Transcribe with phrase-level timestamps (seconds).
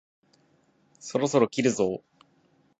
[0.99, 2.01] そろそろ切るぞ？